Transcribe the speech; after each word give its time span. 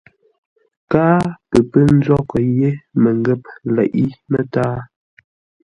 Káa 0.91 1.17
pə 1.49 1.57
pə́ 1.71 1.83
nzóghʼə́ 1.97 2.41
yé 2.57 2.69
mənghə̂p 3.01 3.43
leʼé 3.75 4.05
mətǎa. 4.31 4.79